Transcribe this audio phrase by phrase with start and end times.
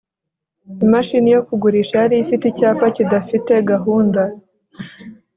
[0.85, 4.21] imashini yo kugurisha yari ifite icyapa kidafite gahunda